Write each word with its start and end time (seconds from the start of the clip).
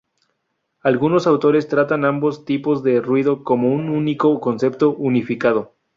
Algunos 0.81 1.27
autores 1.27 1.67
tratan 1.67 2.05
ambos 2.05 2.43
tipos 2.43 2.81
de 2.81 3.01
ruido 3.01 3.43
como 3.43 3.71
un 3.71 3.87
único 3.87 4.39
concepto 4.39 4.95
unificado. 4.95 5.75